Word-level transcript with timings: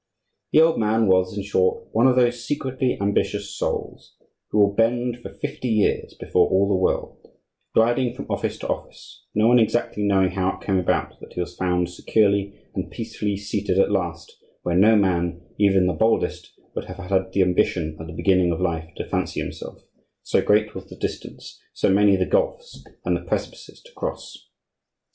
This 0.51 0.63
old 0.63 0.79
man 0.79 1.05
was, 1.05 1.37
in 1.37 1.43
short, 1.43 1.89
one 1.91 2.07
of 2.07 2.15
those 2.15 2.43
secretly 2.43 2.97
ambitious 2.99 3.55
souls 3.55 4.17
who 4.49 4.57
will 4.57 4.73
bend 4.73 5.19
for 5.21 5.29
fifty 5.37 5.67
years 5.67 6.15
before 6.19 6.49
all 6.49 6.67
the 6.67 6.73
world, 6.73 7.27
gliding 7.75 8.15
from 8.15 8.25
office 8.27 8.57
to 8.57 8.67
office, 8.67 9.27
no 9.35 9.47
one 9.47 9.59
exactly 9.59 10.01
knowing 10.01 10.31
how 10.31 10.55
it 10.57 10.65
came 10.65 10.79
about 10.79 11.19
that 11.19 11.33
he 11.33 11.39
was 11.39 11.55
found 11.55 11.87
securely 11.87 12.51
and 12.73 12.89
peacefully 12.89 13.37
seated 13.37 13.77
at 13.77 13.91
last 13.91 14.35
where 14.63 14.75
no 14.75 14.95
man, 14.95 15.39
even 15.59 15.85
the 15.85 15.93
boldest, 15.93 16.51
would 16.73 16.85
have 16.85 16.97
had 16.97 17.31
the 17.33 17.43
ambition 17.43 17.95
at 17.99 18.07
the 18.07 18.13
beginning 18.17 18.51
of 18.51 18.59
life 18.59 18.89
to 18.95 19.05
fancy 19.07 19.39
himself; 19.39 19.83
so 20.23 20.41
great 20.41 20.73
was 20.73 20.85
the 20.87 20.95
distance, 20.95 21.61
so 21.73 21.91
many 21.91 22.15
the 22.15 22.25
gulfs 22.25 22.83
and 23.05 23.15
the 23.15 23.21
precipices 23.21 23.79
to 23.83 23.93
cross! 23.93 24.49